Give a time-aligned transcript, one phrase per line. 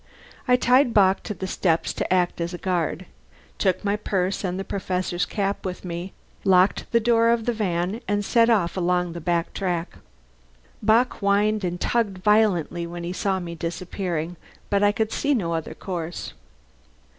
[0.47, 3.05] I tied Bock to the steps to act as a guard,
[3.59, 6.11] took my purse and the Professor's cap with me,
[6.43, 9.99] locked the door of the van, and set off along the back track.
[10.81, 14.37] Bock whined and tugged violently when he saw me disappearing,
[14.71, 16.33] but I could see no other course.